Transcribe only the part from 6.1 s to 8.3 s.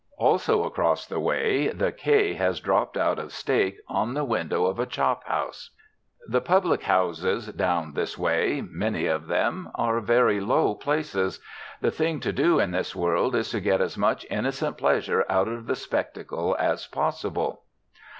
The public houses down this